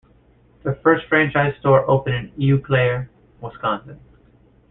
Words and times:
The 0.63 0.73
first 0.81 1.05
franchise 1.07 1.53
store 1.59 1.87
opened 1.87 2.31
in 2.35 2.51
Eau 2.53 2.57
Claire, 2.57 3.11
Wisconsin. 3.39 3.99